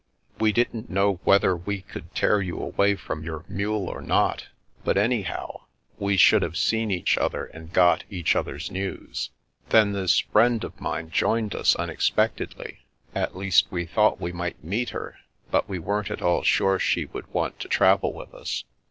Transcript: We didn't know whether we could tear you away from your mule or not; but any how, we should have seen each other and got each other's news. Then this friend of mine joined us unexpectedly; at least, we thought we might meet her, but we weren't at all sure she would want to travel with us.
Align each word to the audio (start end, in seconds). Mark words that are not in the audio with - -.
We 0.39 0.51
didn't 0.51 0.89
know 0.89 1.19
whether 1.25 1.55
we 1.55 1.81
could 1.83 2.15
tear 2.15 2.41
you 2.41 2.57
away 2.59 2.95
from 2.95 3.23
your 3.23 3.45
mule 3.47 3.87
or 3.87 4.01
not; 4.01 4.47
but 4.83 4.97
any 4.97 5.21
how, 5.21 5.67
we 5.99 6.17
should 6.17 6.41
have 6.41 6.57
seen 6.57 6.89
each 6.89 7.19
other 7.19 7.45
and 7.45 7.71
got 7.71 8.05
each 8.09 8.35
other's 8.35 8.71
news. 8.71 9.29
Then 9.69 9.91
this 9.91 10.17
friend 10.17 10.63
of 10.63 10.81
mine 10.81 11.11
joined 11.11 11.53
us 11.53 11.75
unexpectedly; 11.75 12.79
at 13.13 13.37
least, 13.37 13.67
we 13.69 13.85
thought 13.85 14.19
we 14.19 14.31
might 14.31 14.63
meet 14.63 14.89
her, 14.89 15.17
but 15.51 15.69
we 15.69 15.77
weren't 15.77 16.09
at 16.09 16.23
all 16.23 16.41
sure 16.41 16.79
she 16.79 17.05
would 17.05 17.31
want 17.31 17.59
to 17.59 17.67
travel 17.67 18.11
with 18.11 18.33
us. 18.33 18.63